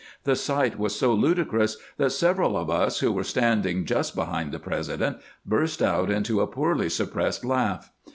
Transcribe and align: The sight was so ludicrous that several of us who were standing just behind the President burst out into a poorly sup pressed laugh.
The 0.23 0.35
sight 0.35 0.79
was 0.79 0.95
so 0.95 1.13
ludicrous 1.13 1.77
that 1.97 2.09
several 2.09 2.57
of 2.57 2.71
us 2.71 3.01
who 3.01 3.11
were 3.11 3.23
standing 3.23 3.85
just 3.85 4.15
behind 4.15 4.51
the 4.51 4.57
President 4.57 5.17
burst 5.45 5.79
out 5.79 6.09
into 6.09 6.41
a 6.41 6.47
poorly 6.47 6.89
sup 6.89 7.11
pressed 7.11 7.45
laugh. 7.45 7.91